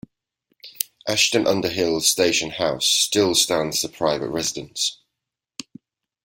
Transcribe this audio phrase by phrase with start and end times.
[1.07, 4.97] Ashton under Hill station house still stands as a private residence.